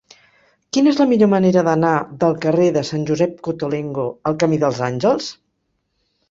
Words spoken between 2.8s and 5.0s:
Sant Josep Cottolengo al camí dels